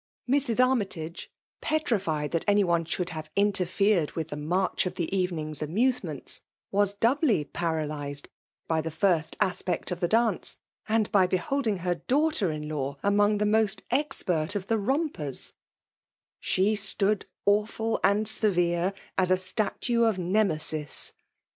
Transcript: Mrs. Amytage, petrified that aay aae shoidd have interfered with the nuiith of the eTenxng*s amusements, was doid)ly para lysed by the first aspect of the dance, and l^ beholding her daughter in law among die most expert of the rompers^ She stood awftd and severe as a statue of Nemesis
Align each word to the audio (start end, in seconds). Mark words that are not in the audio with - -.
Mrs. 0.27 0.59
Amytage, 0.59 1.27
petrified 1.61 2.31
that 2.31 2.43
aay 2.47 2.63
aae 2.65 2.83
shoidd 2.87 3.09
have 3.09 3.29
interfered 3.35 4.13
with 4.13 4.29
the 4.29 4.35
nuiith 4.35 4.87
of 4.87 4.95
the 4.95 5.07
eTenxng*s 5.13 5.61
amusements, 5.61 6.41
was 6.71 6.95
doid)ly 6.95 7.43
para 7.53 7.85
lysed 7.85 8.25
by 8.67 8.81
the 8.81 8.89
first 8.89 9.37
aspect 9.39 9.91
of 9.91 9.99
the 9.99 10.07
dance, 10.07 10.57
and 10.89 11.11
l^ 11.11 11.29
beholding 11.29 11.77
her 11.77 11.93
daughter 11.93 12.49
in 12.49 12.67
law 12.67 12.97
among 13.03 13.37
die 13.37 13.45
most 13.45 13.83
expert 13.91 14.55
of 14.55 14.65
the 14.65 14.77
rompers^ 14.79 15.53
She 16.39 16.73
stood 16.75 17.27
awftd 17.47 17.99
and 18.03 18.27
severe 18.27 18.95
as 19.19 19.29
a 19.29 19.37
statue 19.37 20.01
of 20.05 20.17
Nemesis 20.17 21.13